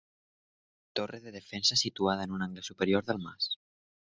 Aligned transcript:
Torre 0.99 1.19
de 1.25 1.31
defensa 1.37 1.75
situada 1.75 2.23
en 2.27 2.31
un 2.39 2.47
angle 2.49 2.67
superior 2.71 3.05
del 3.11 3.23
mas. 3.29 3.53